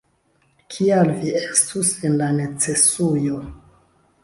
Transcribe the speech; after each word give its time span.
Kial 0.75 1.11
vi 1.19 1.33
estus 1.41 1.93
en 2.09 2.17
la 2.23 2.33
necesujo? 2.41 3.39